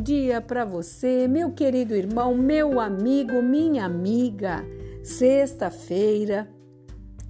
dia 0.00 0.40
para 0.40 0.64
você, 0.64 1.28
meu 1.28 1.52
querido 1.52 1.94
irmão, 1.94 2.34
meu 2.34 2.80
amigo, 2.80 3.42
minha 3.42 3.84
amiga. 3.84 4.64
Sexta-feira, 5.02 6.48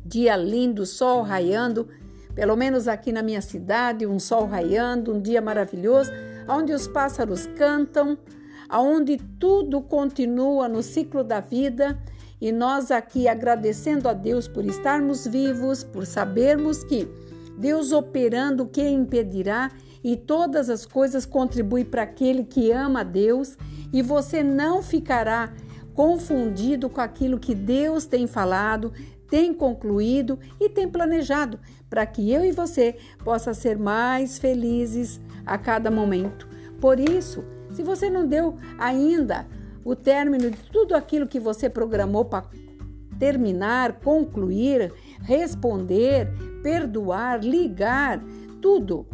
dia 0.04 0.36
lindo, 0.36 0.86
sol 0.86 1.22
raiando, 1.22 1.88
pelo 2.34 2.56
menos 2.56 2.86
aqui 2.86 3.12
na 3.12 3.22
minha 3.22 3.40
cidade, 3.40 4.06
um 4.06 4.18
sol 4.18 4.46
raiando, 4.46 5.12
um 5.12 5.20
dia 5.20 5.42
maravilhoso, 5.42 6.10
onde 6.48 6.72
os 6.72 6.86
pássaros 6.86 7.46
cantam, 7.46 8.16
onde 8.72 9.18
tudo 9.38 9.80
continua 9.80 10.68
no 10.68 10.82
ciclo 10.82 11.24
da 11.24 11.40
vida 11.40 11.98
e 12.40 12.52
nós 12.52 12.90
aqui 12.90 13.28
agradecendo 13.28 14.08
a 14.08 14.12
Deus 14.12 14.46
por 14.46 14.64
estarmos 14.64 15.26
vivos, 15.26 15.82
por 15.82 16.06
sabermos 16.06 16.84
que 16.84 17.08
Deus 17.58 17.92
operando, 17.92 18.62
o 18.62 18.68
que 18.68 18.82
impedirá? 18.82 19.70
E 20.02 20.16
todas 20.16 20.70
as 20.70 20.86
coisas 20.86 21.26
contribuem 21.26 21.84
para 21.84 22.02
aquele 22.02 22.44
que 22.44 22.72
ama 22.72 23.00
a 23.00 23.04
Deus, 23.04 23.56
e 23.92 24.02
você 24.02 24.42
não 24.42 24.82
ficará 24.82 25.52
confundido 25.94 26.88
com 26.88 27.00
aquilo 27.00 27.38
que 27.38 27.54
Deus 27.54 28.06
tem 28.06 28.26
falado, 28.26 28.92
tem 29.28 29.52
concluído 29.52 30.38
e 30.58 30.68
tem 30.68 30.88
planejado, 30.88 31.58
para 31.88 32.06
que 32.06 32.30
eu 32.30 32.44
e 32.44 32.52
você 32.52 32.96
possa 33.24 33.52
ser 33.54 33.78
mais 33.78 34.38
felizes 34.38 35.20
a 35.44 35.58
cada 35.58 35.90
momento. 35.90 36.48
Por 36.80 36.98
isso, 36.98 37.44
se 37.72 37.82
você 37.82 38.08
não 38.08 38.26
deu 38.26 38.56
ainda 38.78 39.46
o 39.84 39.94
término 39.94 40.50
de 40.50 40.58
tudo 40.70 40.94
aquilo 40.94 41.26
que 41.26 41.38
você 41.38 41.68
programou 41.68 42.24
para 42.24 42.44
terminar, 43.18 44.00
concluir, 44.00 44.92
responder, 45.22 46.28
perdoar, 46.62 47.44
ligar, 47.44 48.22
tudo. 48.60 49.06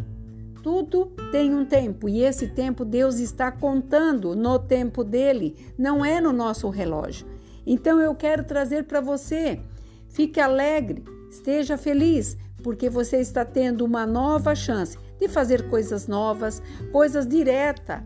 Tudo 0.67 1.07
tem 1.31 1.55
um 1.55 1.65
tempo 1.65 2.09
e 2.09 2.25
esse 2.25 2.49
tempo 2.49 2.85
Deus 2.85 3.21
está 3.21 3.53
contando 3.53 4.35
no 4.35 4.59
tempo 4.59 5.05
dele, 5.05 5.55
não 5.79 6.05
é 6.05 6.21
no 6.21 6.33
nosso 6.33 6.69
relógio. 6.71 7.25
Então 7.65 8.01
eu 8.01 8.13
quero 8.17 8.43
trazer 8.43 8.83
para 8.83 9.01
você, 9.01 9.61
fique 10.09 10.41
alegre, 10.41 11.05
esteja 11.31 11.79
feliz, 11.79 12.37
porque 12.65 12.91
você 12.91 13.19
está 13.19 13.45
tendo 13.45 13.85
uma 13.85 14.05
nova 14.05 14.57
chance 14.57 14.99
de 15.21 15.29
fazer 15.29 15.71
coisas 15.71 16.09
novas, 16.09 16.61
coisas 16.91 17.29
diretas 17.29 18.03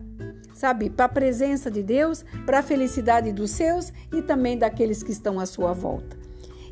sabe, 0.53 0.91
para 0.91 1.05
a 1.05 1.09
presença 1.09 1.71
de 1.71 1.81
Deus, 1.81 2.23
para 2.45 2.59
a 2.59 2.63
felicidade 2.63 3.31
dos 3.31 3.49
seus 3.49 3.91
e 4.13 4.21
também 4.21 4.55
daqueles 4.55 5.01
que 5.01 5.11
estão 5.11 5.39
à 5.39 5.47
sua 5.47 5.73
volta. 5.73 6.15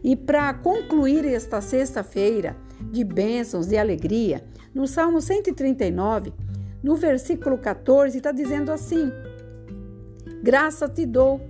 E 0.03 0.15
para 0.15 0.53
concluir 0.53 1.25
esta 1.25 1.59
sexta-feira 1.61 2.55
de 2.91 3.03
bênçãos 3.03 3.71
e 3.71 3.77
alegria, 3.77 4.43
no 4.73 4.87
Salmo 4.87 5.21
139, 5.21 6.33
no 6.81 6.95
versículo 6.95 7.57
14, 7.57 8.17
está 8.17 8.31
dizendo 8.31 8.71
assim: 8.71 9.11
Graça 10.41 10.87
te 10.87 11.05
dou, 11.05 11.41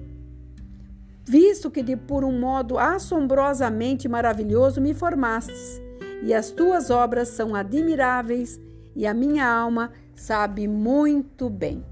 visto 1.26 1.70
que 1.70 1.84
de 1.84 1.96
por 1.96 2.24
um 2.24 2.40
modo 2.40 2.78
assombrosamente 2.78 4.08
maravilhoso 4.08 4.82
me 4.82 4.94
formastes, 4.94 5.82
e 6.24 6.34
as 6.34 6.52
tuas 6.52 6.90
obras 6.90 7.30
são 7.30 7.56
admiráveis, 7.56 8.60
e 8.96 9.06
a 9.06 9.14
minha 9.14 9.48
alma 9.48 9.92
sabe 10.16 10.68
muito 10.68 11.50
bem. 11.50 11.84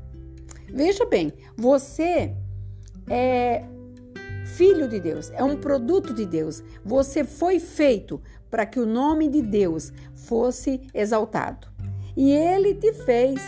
Veja 0.68 1.06
bem, 1.06 1.32
você 1.56 2.34
é 3.10 3.64
filho 4.56 4.88
de 4.88 5.00
Deus, 5.00 5.32
é 5.36 5.44
um 5.44 5.58
produto 5.58 6.14
de 6.14 6.26
Deus. 6.26 6.64
Você 6.84 7.24
foi 7.24 7.60
feito 7.60 8.22
para 8.50 8.66
que 8.66 8.80
o 8.80 8.86
nome 8.86 9.28
de 9.28 9.42
Deus 9.42 9.92
fosse 10.16 10.82
exaltado. 10.94 11.68
E 12.16 12.32
ele 12.32 12.74
te 12.74 12.94
fez, 12.94 13.42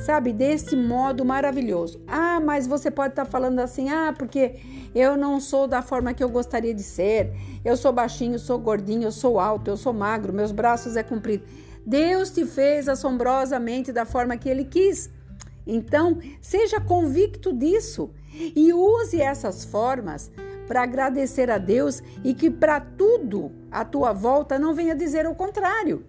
sabe, 0.00 0.32
desse 0.32 0.76
modo 0.76 1.24
maravilhoso. 1.24 2.02
Ah, 2.06 2.40
mas 2.40 2.66
você 2.66 2.90
pode 2.90 3.12
estar 3.12 3.24
tá 3.24 3.30
falando 3.30 3.60
assim: 3.60 3.88
"Ah, 3.88 4.14
porque 4.16 4.56
eu 4.94 5.16
não 5.16 5.40
sou 5.40 5.66
da 5.66 5.80
forma 5.80 6.12
que 6.12 6.22
eu 6.22 6.28
gostaria 6.28 6.74
de 6.74 6.82
ser. 6.82 7.32
Eu 7.64 7.76
sou 7.76 7.92
baixinho, 7.92 8.38
sou 8.38 8.58
gordinho, 8.58 9.04
eu 9.04 9.12
sou 9.12 9.38
alto, 9.38 9.70
eu 9.70 9.76
sou 9.76 9.92
magro, 9.92 10.32
meus 10.32 10.52
braços 10.52 10.96
é 10.96 11.02
comprido". 11.02 11.44
Deus 11.86 12.30
te 12.30 12.44
fez 12.44 12.88
assombrosamente 12.88 13.92
da 13.92 14.04
forma 14.04 14.36
que 14.36 14.48
ele 14.48 14.64
quis. 14.64 15.08
Então, 15.66 16.18
seja 16.40 16.80
convicto 16.80 17.52
disso 17.52 18.10
e 18.54 18.72
use 18.72 19.20
essas 19.20 19.64
formas 19.64 20.30
para 20.66 20.82
agradecer 20.82 21.50
a 21.50 21.58
Deus 21.58 22.02
e 22.24 22.34
que 22.34 22.50
para 22.50 22.80
tudo 22.80 23.52
à 23.70 23.84
tua 23.84 24.12
volta 24.12 24.58
não 24.58 24.74
venha 24.74 24.94
dizer 24.94 25.26
o 25.26 25.34
contrário. 25.34 26.04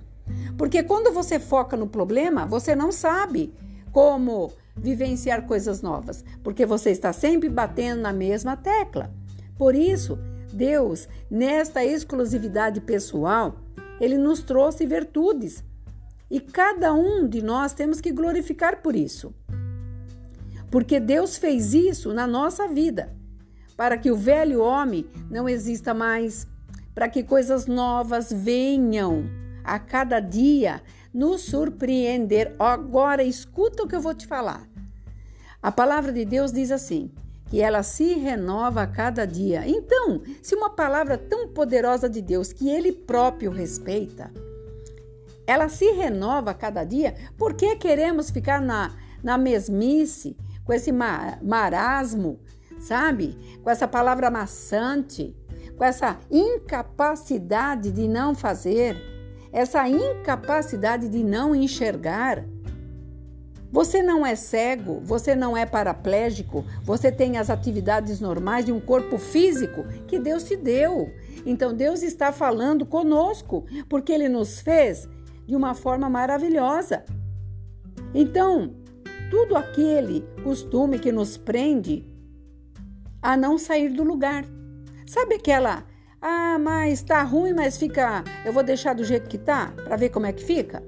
Porque 0.58 0.84
quando 0.84 1.14
você 1.14 1.40
foca 1.40 1.78
no 1.78 1.88
problema, 1.88 2.46
você 2.46 2.76
não 2.76 2.92
sabe 2.92 3.54
como 3.92 4.52
vivenciar 4.76 5.46
coisas 5.46 5.82
novas, 5.82 6.24
porque 6.44 6.66
você 6.66 6.92
está 6.92 7.14
sempre 7.14 7.50
batendo 7.50 8.02
na 8.02 8.14
mesma 8.14 8.58
tecla. 8.58 9.12
Por 9.58 9.74
isso, 9.76 10.20
Deus, 10.52 11.08
nesta 11.30 11.84
exclusividade 11.84 12.82
pessoal, 12.82 13.56
ele 14.00 14.18
nos 14.18 14.42
trouxe 14.42 14.86
virtudes. 14.86 15.64
E 16.30 16.40
cada 16.40 16.94
um 16.94 17.28
de 17.28 17.42
nós 17.42 17.74
temos 17.74 18.02
que 18.02 18.12
glorificar 18.12 18.82
por 18.82 18.96
isso 18.96 19.34
porque 20.78 21.00
Deus 21.00 21.40
fez 21.40 21.74
isso 21.74 22.14
na 22.14 22.28
nossa 22.28 22.68
vida, 22.68 23.12
para 23.76 23.98
que 23.98 24.12
o 24.12 24.16
velho 24.16 24.62
homem 24.62 25.10
não 25.28 25.50
exista 25.50 25.92
mais, 25.92 26.48
para 26.94 27.10
que 27.10 27.24
coisas 27.24 27.66
novas 27.66 28.32
venham 28.32 29.26
a 29.64 29.80
cada 29.80 30.20
dia 30.20 30.80
nos 31.12 31.42
surpreender. 31.42 32.54
Agora 32.60 33.24
escuta 33.24 33.82
o 33.82 33.88
que 33.88 33.96
eu 33.96 34.02
vou 34.02 34.14
te 34.14 34.28
falar. 34.28 34.70
A 35.64 35.72
palavra 35.72 36.14
de 36.14 36.24
Deus 36.24 36.52
diz 36.52 36.70
assim: 36.70 37.12
que 37.50 37.60
ela 37.60 37.82
se 37.82 38.14
renova 38.14 38.84
a 38.84 38.88
cada 38.88 39.26
dia. 39.26 39.68
Então, 39.68 40.22
se 40.44 40.54
uma 40.54 40.70
palavra 40.70 41.18
tão 41.18 41.48
poderosa 41.48 42.08
de 42.08 42.22
Deus 42.22 42.54
que 42.54 42.70
ele 42.70 42.92
próprio 42.92 43.50
respeita, 43.50 44.32
ela 45.48 45.70
se 45.70 45.90
renova 45.94 46.52
a 46.52 46.54
cada 46.54 46.84
dia, 46.84 47.16
por 47.36 47.56
que 47.56 47.76
queremos 47.78 48.30
ficar 48.30 48.62
na, 48.62 48.96
na 49.24 49.40
mesmice, 49.40 50.38
com 50.68 50.74
esse 50.74 50.92
marasmo, 50.92 52.42
sabe? 52.78 53.38
Com 53.64 53.70
essa 53.70 53.88
palavra 53.88 54.30
maçante, 54.30 55.34
com 55.78 55.84
essa 55.84 56.20
incapacidade 56.30 57.90
de 57.90 58.06
não 58.06 58.36
fazer, 58.36 58.98
essa 59.54 59.88
incapacidade 59.88 61.08
de 61.08 61.24
não 61.24 61.56
enxergar. 61.56 62.44
Você 63.72 64.04
não 64.04 64.26
é 64.26 64.36
cego, 64.36 65.00
você 65.02 65.36
não 65.36 65.56
é 65.56 65.66
paraplégico, 65.66 66.66
você 66.84 67.12
tem 67.12 67.38
as 67.38 67.50
atividades 67.50 68.20
normais 68.20 68.66
de 68.66 68.74
um 68.74 68.80
corpo 68.80 69.18
físico 69.18 69.86
que 70.06 70.20
Deus 70.20 70.44
te 70.44 70.58
deu. 70.58 71.10
Então 71.46 71.74
Deus 71.74 72.04
está 72.04 72.34
falando 72.34 72.86
conosco, 72.86 73.66
porque 73.88 74.12
Ele 74.12 74.28
nos 74.28 74.60
fez 74.60 75.08
de 75.46 75.56
uma 75.56 75.74
forma 75.74 76.10
maravilhosa. 76.10 77.06
Então, 78.14 78.74
tudo 79.30 79.56
aquele 79.56 80.26
costume 80.44 81.00
que 81.00 81.12
nos 81.12 81.38
prende 81.38 82.06
a 83.22 83.36
não 83.36 83.58
sair 83.58 83.90
do 83.90 84.04
lugar. 84.04 84.46
Sabe 85.06 85.36
aquela, 85.36 85.86
ah, 86.22 86.58
mas 86.60 87.02
tá 87.02 87.22
ruim, 87.24 87.54
mas 87.54 87.78
fica, 87.78 88.24
eu 88.46 88.54
vou 88.54 88.64
deixar 88.64 88.94
do 88.94 89.04
jeito 89.04 89.30
que 89.30 89.38
tá, 89.38 89.74
para 89.84 89.96
ver 89.96 90.10
como 90.10 90.26
é 90.26 90.34
que 90.34 90.44
fica? 90.44 90.84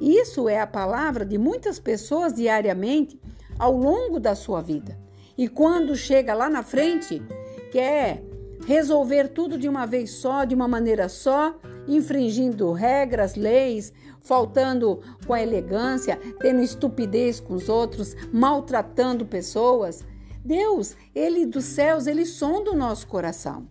Isso 0.00 0.48
é 0.48 0.60
a 0.60 0.66
palavra 0.66 1.24
de 1.24 1.38
muitas 1.38 1.78
pessoas 1.78 2.32
diariamente 2.32 3.20
ao 3.58 3.76
longo 3.76 4.18
da 4.18 4.34
sua 4.34 4.60
vida. 4.60 4.98
E 5.36 5.48
quando 5.48 5.96
chega 5.96 6.34
lá 6.34 6.50
na 6.50 6.62
frente, 6.62 7.22
quer 7.70 8.22
resolver 8.66 9.28
tudo 9.28 9.58
de 9.58 9.68
uma 9.68 9.86
vez 9.86 10.10
só, 10.12 10.44
de 10.44 10.54
uma 10.54 10.68
maneira 10.68 11.08
só, 11.08 11.54
infringindo 11.86 12.72
regras, 12.72 13.34
leis, 13.34 13.92
faltando 14.20 15.00
com 15.26 15.34
a 15.34 15.42
elegância, 15.42 16.18
tendo 16.40 16.62
estupidez 16.62 17.40
com 17.40 17.54
os 17.54 17.68
outros, 17.68 18.14
maltratando 18.32 19.26
pessoas. 19.26 20.04
Deus, 20.44 20.96
ele 21.14 21.46
dos 21.46 21.64
céus, 21.64 22.06
ele 22.06 22.26
sonda 22.26 22.70
o 22.70 22.76
nosso 22.76 23.06
coração. 23.06 23.68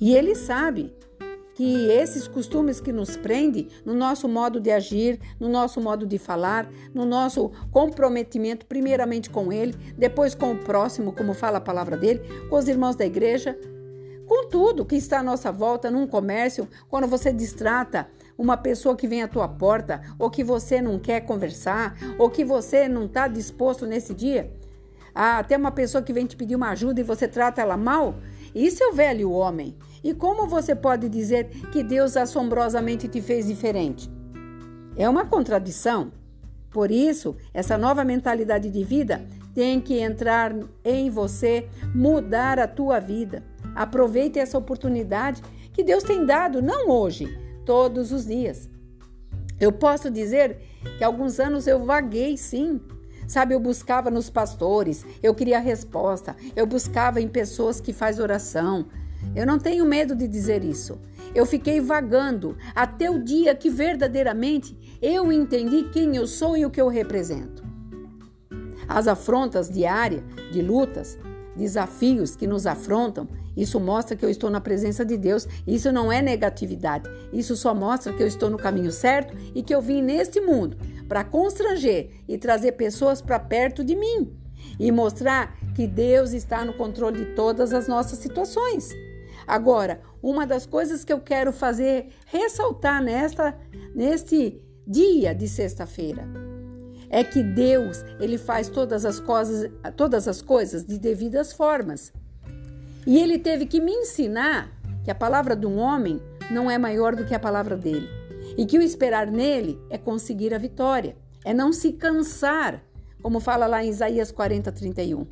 E 0.00 0.14
ele 0.14 0.34
sabe 0.34 0.92
que 1.54 1.90
esses 1.90 2.26
costumes 2.26 2.80
que 2.80 2.92
nos 2.92 3.16
prendem 3.16 3.68
no 3.84 3.94
nosso 3.94 4.28
modo 4.28 4.60
de 4.60 4.70
agir, 4.70 5.20
no 5.38 5.48
nosso 5.48 5.80
modo 5.80 6.06
de 6.06 6.18
falar, 6.18 6.68
no 6.94 7.04
nosso 7.04 7.50
comprometimento, 7.70 8.66
primeiramente 8.66 9.30
com 9.30 9.52
Ele, 9.52 9.74
depois 9.96 10.34
com 10.34 10.52
o 10.52 10.58
próximo, 10.58 11.12
como 11.12 11.34
fala 11.34 11.58
a 11.58 11.60
palavra 11.60 11.96
dele, 11.96 12.20
com 12.48 12.56
os 12.56 12.68
irmãos 12.68 12.96
da 12.96 13.04
igreja, 13.04 13.56
tudo 14.52 14.84
que 14.84 14.96
está 14.96 15.20
à 15.20 15.22
nossa 15.22 15.50
volta, 15.50 15.90
num 15.90 16.06
comércio, 16.06 16.68
quando 16.90 17.08
você 17.08 17.32
distrata 17.32 18.06
uma 18.36 18.54
pessoa 18.54 18.94
que 18.94 19.08
vem 19.08 19.22
à 19.22 19.26
tua 19.26 19.48
porta, 19.48 20.02
ou 20.18 20.30
que 20.30 20.44
você 20.44 20.82
não 20.82 20.98
quer 20.98 21.22
conversar, 21.22 21.96
ou 22.18 22.28
que 22.28 22.44
você 22.44 22.86
não 22.86 23.06
está 23.06 23.26
disposto 23.26 23.86
nesse 23.86 24.12
dia, 24.12 24.52
até 25.14 25.56
uma 25.56 25.70
pessoa 25.70 26.02
que 26.02 26.12
vem 26.12 26.26
te 26.26 26.36
pedir 26.36 26.54
uma 26.54 26.70
ajuda 26.70 27.00
e 27.00 27.04
você 27.04 27.26
trata 27.26 27.62
ela 27.62 27.78
mal, 27.78 28.14
isso 28.54 28.84
é 28.84 28.88
o 28.88 28.92
velho 28.92 29.30
homem. 29.30 29.74
E 30.04 30.12
como 30.12 30.46
você 30.46 30.74
pode 30.74 31.08
dizer 31.08 31.48
que 31.72 31.82
Deus 31.82 32.14
assombrosamente 32.16 33.08
te 33.08 33.22
fez 33.22 33.46
diferente? 33.46 34.10
É 34.96 35.08
uma 35.08 35.24
contradição. 35.24 36.12
Por 36.70 36.90
isso, 36.90 37.36
essa 37.54 37.78
nova 37.78 38.04
mentalidade 38.04 38.68
de 38.68 38.84
vida 38.84 39.24
tem 39.54 39.80
que 39.80 39.98
entrar 39.98 40.54
em 40.84 41.08
você, 41.08 41.68
mudar 41.94 42.58
a 42.58 42.66
tua 42.66 42.98
vida. 42.98 43.42
Aproveite 43.74 44.38
essa 44.38 44.58
oportunidade 44.58 45.42
que 45.72 45.82
Deus 45.82 46.02
tem 46.02 46.24
dado, 46.26 46.60
não 46.60 46.88
hoje, 46.88 47.38
todos 47.64 48.12
os 48.12 48.26
dias. 48.26 48.68
Eu 49.58 49.72
posso 49.72 50.10
dizer 50.10 50.58
que 50.98 51.04
alguns 51.04 51.38
anos 51.38 51.66
eu 51.66 51.84
vaguei, 51.84 52.36
sim. 52.36 52.80
Sabe, 53.26 53.54
eu 53.54 53.60
buscava 53.60 54.10
nos 54.10 54.28
pastores, 54.28 55.06
eu 55.22 55.34
queria 55.34 55.58
resposta, 55.58 56.36
eu 56.54 56.66
buscava 56.66 57.20
em 57.20 57.28
pessoas 57.28 57.80
que 57.80 57.92
faz 57.92 58.18
oração. 58.18 58.86
Eu 59.34 59.46
não 59.46 59.58
tenho 59.58 59.86
medo 59.86 60.14
de 60.14 60.26
dizer 60.26 60.64
isso. 60.64 61.00
Eu 61.34 61.46
fiquei 61.46 61.80
vagando 61.80 62.56
até 62.74 63.10
o 63.10 63.22
dia 63.22 63.54
que 63.54 63.70
verdadeiramente 63.70 64.76
eu 65.00 65.32
entendi 65.32 65.84
quem 65.84 66.16
eu 66.16 66.26
sou 66.26 66.56
e 66.56 66.66
o 66.66 66.70
que 66.70 66.80
eu 66.80 66.88
represento. 66.88 67.62
As 68.86 69.06
afrontas 69.06 69.70
diárias, 69.70 70.22
de 70.50 70.60
lutas, 70.60 71.16
desafios 71.56 72.36
que 72.36 72.46
nos 72.46 72.66
afrontam, 72.66 73.28
isso 73.56 73.78
mostra 73.78 74.16
que 74.16 74.24
eu 74.24 74.30
estou 74.30 74.50
na 74.50 74.60
presença 74.60 75.04
de 75.04 75.16
Deus. 75.16 75.46
Isso 75.66 75.92
não 75.92 76.10
é 76.10 76.22
negatividade. 76.22 77.08
Isso 77.32 77.56
só 77.56 77.74
mostra 77.74 78.12
que 78.12 78.22
eu 78.22 78.26
estou 78.26 78.50
no 78.50 78.56
caminho 78.56 78.92
certo 78.92 79.36
e 79.54 79.62
que 79.62 79.74
eu 79.74 79.80
vim 79.80 80.02
neste 80.02 80.40
mundo 80.40 80.76
para 81.08 81.24
constranger 81.24 82.10
e 82.26 82.38
trazer 82.38 82.72
pessoas 82.72 83.20
para 83.20 83.38
perto 83.38 83.84
de 83.84 83.94
mim 83.94 84.32
e 84.78 84.90
mostrar 84.90 85.56
que 85.74 85.86
Deus 85.86 86.32
está 86.32 86.64
no 86.64 86.72
controle 86.72 87.24
de 87.24 87.34
todas 87.34 87.72
as 87.72 87.86
nossas 87.86 88.18
situações. 88.18 88.88
Agora, 89.46 90.00
uma 90.22 90.46
das 90.46 90.64
coisas 90.64 91.04
que 91.04 91.12
eu 91.12 91.20
quero 91.20 91.52
fazer 91.52 92.08
ressaltar 92.26 93.02
nesta 93.02 93.58
neste 93.94 94.62
dia 94.86 95.34
de 95.34 95.48
sexta-feira 95.48 96.26
é 97.10 97.22
que 97.22 97.42
Deus, 97.42 98.02
ele 98.18 98.38
faz 98.38 98.68
todas 98.68 99.04
as 99.04 99.20
coisas, 99.20 99.70
todas 99.96 100.26
as 100.26 100.40
coisas 100.40 100.84
de 100.84 100.98
devidas 100.98 101.52
formas. 101.52 102.10
E 103.06 103.18
ele 103.18 103.38
teve 103.38 103.66
que 103.66 103.80
me 103.80 103.92
ensinar 103.92 104.70
que 105.04 105.10
a 105.10 105.14
palavra 105.14 105.56
de 105.56 105.66
um 105.66 105.78
homem 105.78 106.20
não 106.50 106.70
é 106.70 106.78
maior 106.78 107.16
do 107.16 107.24
que 107.24 107.34
a 107.34 107.40
palavra 107.40 107.76
dele. 107.76 108.08
E 108.56 108.66
que 108.66 108.78
o 108.78 108.82
esperar 108.82 109.30
nele 109.30 109.78
é 109.90 109.98
conseguir 109.98 110.54
a 110.54 110.58
vitória, 110.58 111.16
é 111.44 111.54
não 111.54 111.72
se 111.72 111.92
cansar, 111.92 112.82
como 113.22 113.40
fala 113.40 113.66
lá 113.66 113.84
em 113.84 113.88
Isaías 113.88 114.30
40, 114.30 114.70
31 114.70 115.26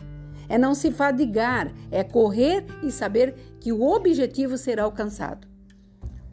é 0.50 0.58
não 0.58 0.74
se 0.74 0.90
fadigar, 0.90 1.72
é 1.92 2.02
correr 2.02 2.66
e 2.82 2.90
saber 2.90 3.36
que 3.60 3.72
o 3.72 3.82
objetivo 3.82 4.58
será 4.58 4.82
alcançado. 4.82 5.46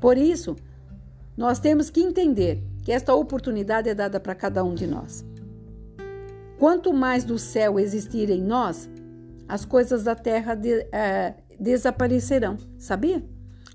Por 0.01 0.18
isso, 0.18 0.56
nós 1.38 1.60
temos 1.60 1.92
que 1.92 2.01
entender 2.01 2.63
que 2.84 2.92
esta 2.92 3.13
oportunidade 3.13 3.88
é 3.88 3.94
dada 3.94 4.19
para 4.19 4.34
cada 4.34 4.63
um 4.63 4.74
de 4.74 4.88
nós. 4.88 5.24
Quanto 6.57 6.92
mais 6.92 7.24
do 7.24 7.38
céu 7.38 7.80
existir 7.80 8.31
em 8.31 8.42
nós, 8.42 8.89
as 9.47 9.65
coisas 9.65 10.03
da 10.03 10.15
terra 10.15 10.55
de, 10.55 10.88
é, 10.91 11.35
desaparecerão, 11.59 12.57
sabia? 12.77 13.23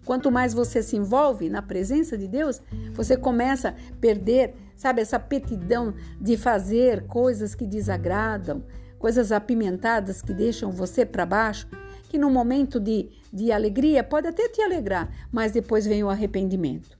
Quanto 0.05 0.31
mais 0.31 0.53
você 0.53 0.83
se 0.83 0.97
envolve 0.97 1.49
na 1.49 1.63
presença 1.63 2.19
de 2.19 2.27
Deus, 2.27 2.61
você 2.93 3.17
começa 3.17 3.71
a 3.71 3.97
perder, 4.01 4.55
sabe, 4.77 5.01
essa 5.01 5.17
aptidão 5.17 5.95
de 6.21 6.37
fazer 6.37 7.07
coisas 7.07 7.55
que 7.55 7.67
desagradam, 7.67 8.65
coisas 8.99 9.31
apimentadas 9.31 10.21
que 10.21 10.35
deixam 10.35 10.73
você 10.73 11.07
para 11.07 11.25
baixo, 11.25 11.69
que 12.09 12.19
no 12.19 12.31
momento 12.31 12.81
de, 12.81 13.11
de 13.33 13.53
alegria 13.53 14.03
pode 14.03 14.27
até 14.27 14.49
te 14.49 14.61
alegrar, 14.61 15.09
mas 15.31 15.53
depois 15.53 15.87
vem 15.87 16.03
o 16.03 16.11
arrependimento. 16.11 16.99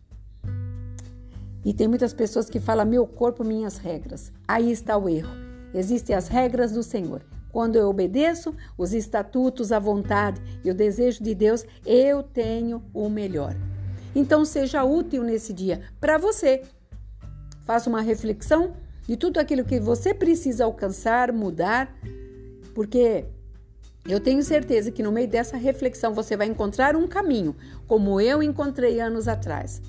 E 1.65 1.73
tem 1.73 1.87
muitas 1.87 2.13
pessoas 2.13 2.49
que 2.49 2.59
falam: 2.59 2.87
meu 2.87 3.07
corpo, 3.07 3.45
minhas 3.45 3.79
regras. 3.79 4.33
Aí 4.49 4.71
está 4.71 4.97
o 4.97 5.09
erro. 5.09 5.31
Existem 5.75 6.15
as 6.15 6.29
regras 6.29 6.73
do 6.73 6.83
Senhor. 6.83 7.23
Quando 7.53 7.77
eu 7.77 7.89
obedeço 7.89 8.55
os 8.79 8.95
estatutos, 8.95 9.71
a 9.71 9.79
vontade 9.79 10.41
e 10.65 10.71
o 10.71 10.75
desejo 10.75 11.23
de 11.23 11.35
Deus, 11.35 11.67
eu 11.85 12.23
tenho 12.23 12.83
o 12.95 13.11
melhor. 13.11 13.55
Então 14.15 14.45
seja 14.45 14.83
útil 14.83 15.23
nesse 15.23 15.53
dia 15.53 15.83
para 16.01 16.17
você. 16.17 16.63
Faça 17.65 17.91
uma 17.91 18.01
reflexão 18.01 18.73
de 19.07 19.17
tudo 19.17 19.39
aquilo 19.39 19.65
que 19.65 19.79
você 19.79 20.15
precisa 20.15 20.65
alcançar, 20.65 21.31
mudar, 21.31 21.95
porque 22.75 23.27
eu 24.09 24.19
tenho 24.19 24.43
certeza 24.43 24.91
que 24.91 25.03
no 25.03 25.13
meio 25.13 25.29
dessa 25.29 25.57
reflexão 25.57 26.15
você 26.15 26.37
vai 26.37 26.47
encontrar 26.47 26.97
um 26.97 27.07
caminho, 27.07 27.55
como 27.87 28.21
eu 28.21 28.43
encontrei 28.43 28.99
anos 28.99 29.29
atrás. 29.29 29.83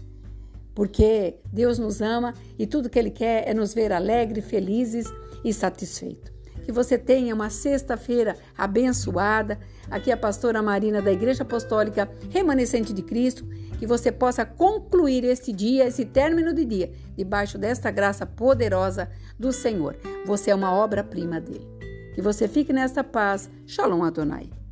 Porque 0.76 1.36
Deus 1.52 1.80
nos 1.80 2.02
ama 2.02 2.34
e 2.60 2.68
tudo 2.68 2.90
que 2.90 3.00
Ele 3.00 3.12
quer 3.12 3.48
é 3.48 3.54
nos 3.54 3.74
ver 3.74 3.94
alegres, 3.94 4.46
felizes 4.46 5.08
e 5.46 5.54
satisfeitos. 5.54 6.33
Que 6.64 6.72
você 6.72 6.98
tenha 6.98 7.36
uma 7.36 7.50
sexta-feira 7.50 8.36
abençoada. 8.58 9.60
Aqui 9.90 10.12
é 10.12 10.14
a 10.14 10.18
pastora 10.18 10.62
Marina 10.62 11.02
da 11.02 11.12
Igreja 11.12 11.44
Apostólica 11.44 12.10
Remanescente 12.30 12.94
de 12.94 13.02
Cristo 13.02 13.46
que 13.84 13.88
você 13.88 14.14
possa 14.14 14.46
concluir 14.46 15.26
este 15.26 15.52
dia, 15.52 15.86
esse 15.86 16.06
término 16.06 16.54
de 16.54 16.64
dia, 16.64 16.92
debaixo 17.18 17.58
desta 17.58 17.92
graça 17.92 18.26
poderosa 18.26 19.10
do 19.38 19.52
Senhor. 19.52 19.98
Você 20.26 20.52
é 20.52 20.56
uma 20.56 20.74
obra-prima 20.74 21.42
dele. 21.42 21.68
Que 22.16 22.22
você 22.22 22.48
fique 22.48 22.72
nesta 22.72 23.04
paz. 23.04 23.50
Shalom 23.66 24.02
Adonai. 24.02 24.63